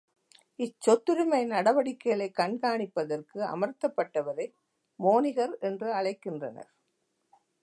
[0.59, 4.47] இச்சொத்துரிமை நடவடிக்கைகளைக் கண்காணிப்பதற்கு அமர்த்தப்பட்டவரை
[4.99, 6.71] மோணிகர் என்று அழைக்கின்றனர்.